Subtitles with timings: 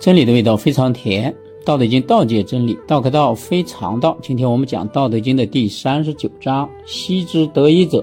[0.00, 1.30] 真理的味道非常甜，
[1.64, 4.16] 《道德经》道解真理，道可道非常道。
[4.22, 8.02] 今天我们讲《道德经》的第三十九章：昔之得一者，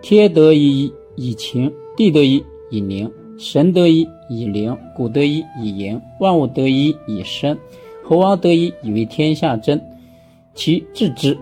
[0.00, 3.10] 天得一以晴，地得一以宁，
[3.40, 7.58] 神得一以灵，谷得一以盈，万物得一以生。
[8.04, 9.82] 猴王得一以为天下真，
[10.54, 11.36] 其治之。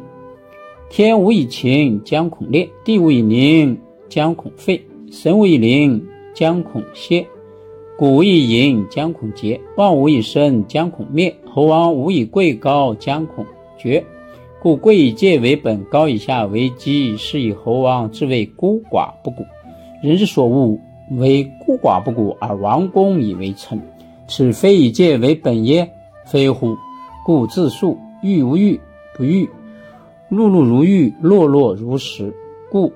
[0.89, 3.79] 天无以晴，将恐裂；地无以宁，
[4.09, 4.81] 将恐废；
[5.13, 7.27] 神无以灵，将恐歇。
[7.97, 11.33] 古无以盈，将恐竭；万无以生，将恐灭。
[11.47, 13.47] 猴王无以贵高，将恐
[13.79, 14.05] 绝。
[14.61, 17.17] 故贵以贱为本，高以下为基。
[17.17, 19.45] 是以猴王之谓孤寡不古。
[20.03, 20.77] 人之所恶，
[21.13, 23.81] 为孤寡不古而王公以为臣。
[24.27, 25.89] 此非以贱为本耶？
[26.27, 26.77] 非乎？
[27.25, 28.81] 故自述欲无欲，
[29.17, 29.47] 不欲；
[30.33, 32.35] 碌碌如玉，落落如石。
[32.69, 32.93] 故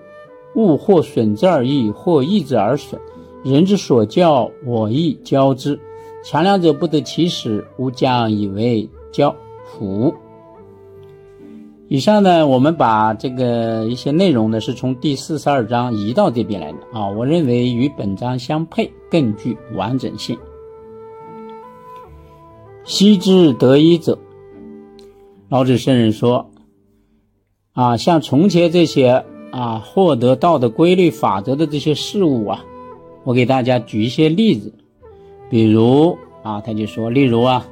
[0.56, 3.00] 物或损之而益，或益之而损。
[3.44, 5.78] 人之所教，我亦教之。
[6.24, 10.12] 强梁者不得其时，吾将以为教辅。
[11.86, 17.08] 以上呢，我们把这个一些内容呢，是从第四十二章移到这边来的啊。
[17.08, 20.36] 我认为与本章相配，更具完整性。
[22.84, 24.18] 昔之得一者，
[25.48, 26.50] 老子圣人说
[27.72, 32.64] 啊，像从前这些啊，获得道的规律法则的这些事物啊。
[33.28, 34.72] 我给大家举一些例子，
[35.50, 37.68] 比如啊，他就说，例如啊，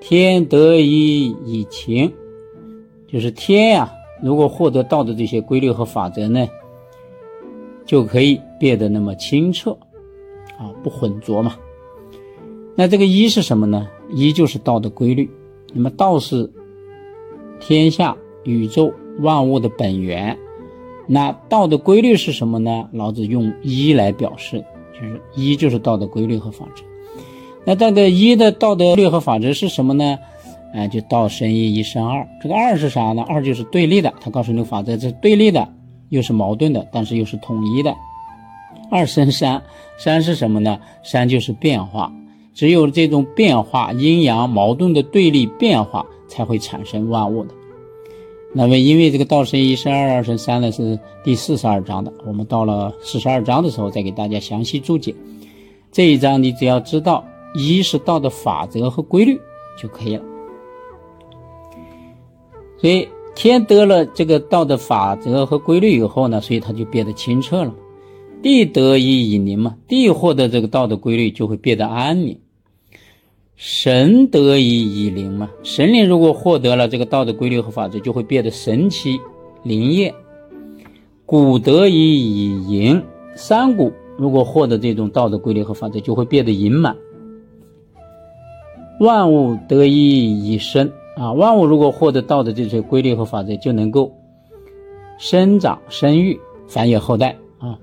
[0.00, 2.10] 天得一以晴，
[3.06, 6.48] 就是天呀，如果获得道的这些规律和法则呢，
[7.84, 9.72] 就可以变得那么清澈，
[10.56, 11.54] 啊，不浑浊嘛。
[12.74, 13.86] 那这个一是什么呢？
[14.08, 15.28] 一就是道的规律。
[15.74, 16.50] 那么道是
[17.60, 20.38] 天下宇宙万物的本源，
[21.06, 22.88] 那道的规律是什么呢？
[22.90, 24.64] 老子用一来表示。
[24.94, 26.82] 就是一就是道德规律和法则，
[27.64, 30.18] 那这个一的道德律和法则是什么呢？
[30.72, 32.26] 哎，就道生一，一生二。
[32.42, 33.24] 这个二是啥呢？
[33.28, 34.12] 二就是对立的。
[34.20, 35.68] 他告诉你法则这是对立的，
[36.08, 37.94] 又是矛盾的，但是又是统一的。
[38.90, 39.62] 二生三，
[39.98, 40.78] 三是什么呢？
[41.04, 42.12] 三就是变化。
[42.54, 47.54] 只有这种变化，阴阳矛盾的对立变化，才会产生万物的。
[48.56, 52.12] 那么，因为这个道生一，生二，二生三呢，是第四十二章的。
[52.24, 55.12] 我们到了四十二章的时候，再给大家详细注解。
[55.90, 57.24] 这一章你只要知道
[57.56, 59.40] 一是道的法则和规律
[59.76, 60.22] 就可以了。
[62.78, 67.74] 所以天得了这个道的法则和规律以后呢，所以它就变得清澈了。
[68.40, 72.38] 地得一以宁嘛，地获得这个道的规律就会变得安宁。
[73.56, 75.48] 神得以以灵嘛？
[75.62, 79.20] 神灵如果获得了这个道的规律和法则，就会变得神奇
[79.62, 80.12] 灵验。
[81.24, 83.02] 谷得以以盈，
[83.36, 86.96] 山谷如果获得这种道的规律和法则，就会变得盈满。
[89.00, 94.12] 万物得以以生啊，万物如果获得道的这些规律和法则，就能够
[95.18, 97.78] 生长、生育、繁衍后代啊。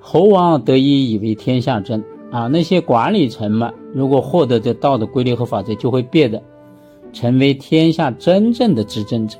[0.00, 2.02] 猴王得以以为天下真。
[2.30, 6.42] 啊，那些管理层们如果获得这道的规律和法则，就会变得
[7.12, 9.38] 成为天下真正的执政者。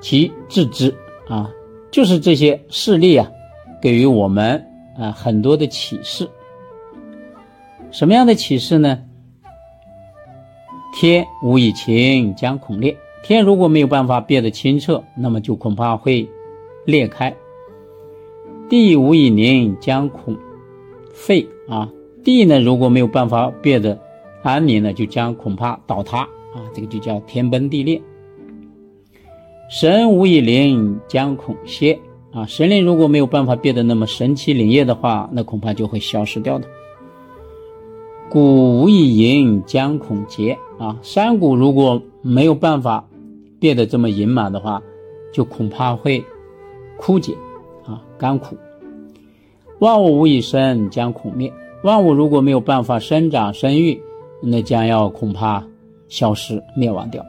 [0.00, 0.94] 其治之
[1.28, 1.50] 啊，
[1.90, 3.28] 就是这些事例啊，
[3.82, 4.64] 给予我们
[4.96, 6.28] 啊很多的启示。
[7.90, 9.02] 什么样的启示呢？
[10.94, 12.96] 天无以晴，将恐裂。
[13.22, 16.28] 天如果没有办法变得清澈，那么就恐怕会
[16.84, 17.34] 裂开。
[18.68, 20.36] 地无以宁，将恐。
[21.18, 21.90] 废啊，
[22.22, 23.98] 地呢如果没有办法变得
[24.42, 26.20] 安宁呢，就将恐怕倒塌
[26.54, 28.00] 啊，这个就叫天崩地裂。
[29.68, 31.98] 神无以灵，将恐歇
[32.32, 36.66] 啊，神灵如果没有办法变得那么神奇灵验的话，那恐怕就会消失掉的。
[38.30, 43.06] 谷无以盈，将恐竭啊，山谷如果没有办法
[43.58, 44.80] 变得这么盈满的话，
[45.32, 46.24] 就恐怕会
[46.96, 47.34] 枯竭
[47.84, 48.56] 啊，干枯。
[49.80, 51.52] 万物无以生，将恐灭。
[51.82, 54.02] 万物如果没有办法生长生育，
[54.42, 55.64] 那将要恐怕
[56.08, 57.24] 消失灭亡掉。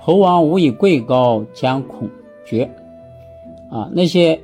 [0.00, 2.08] 猴王无以贵高，将恐
[2.46, 2.70] 绝。
[3.70, 4.40] 啊，那些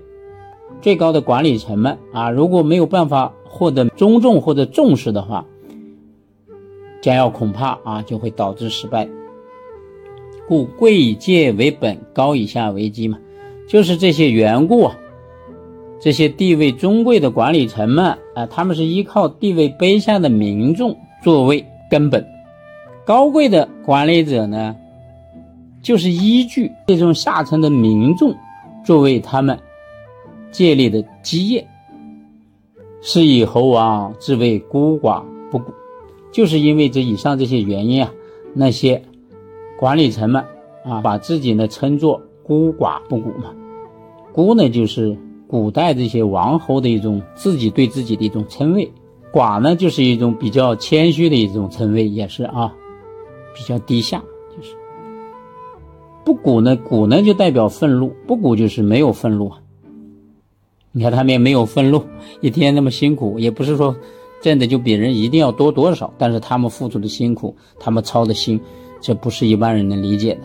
[0.82, 5.46] 最高的管理层们啊，如果没有办法获得尊重或者重视的话，
[7.00, 9.08] 将要恐怕啊，就会导致失败。
[10.46, 13.18] 故贵以贱为本，高以下为基嘛，
[13.66, 14.94] 就是这些缘故啊。
[16.04, 22.22] 这些地位尊贵的管理层们啊，他们是依靠地位卑下的民众作为根本；
[23.06, 24.76] 高贵的管理者呢，
[25.80, 28.34] 就是依据这种下层的民众
[28.84, 29.58] 作为他们
[30.52, 31.66] 建立的基业。
[33.00, 35.72] 是以侯王自谓孤寡不古，
[36.30, 38.12] 就是因为这以上这些原因啊，
[38.52, 39.02] 那些
[39.78, 40.44] 管理层们
[40.84, 43.54] 啊，把自己呢称作孤寡不古嘛。
[44.34, 45.16] 孤呢，就是
[45.54, 48.84] 古代这些王侯的一种自己对自己的一种称谓；
[49.32, 52.74] 寡呢，就是一种比较谦虚的一种称谓，也是啊，
[53.54, 54.20] 比较低下。
[54.50, 54.74] 就是
[56.24, 59.48] 不古呢，古呢就代表愤怒，不古就是没有愤怒。
[60.90, 62.02] 你看他们也没有愤怒，
[62.40, 63.94] 一天那么辛苦，也不是说
[64.42, 68.60] 挣的就比人一定要多多少，但是他们付出的辛苦，他们操的心，
[69.00, 70.40] 这不是一般人能理解的。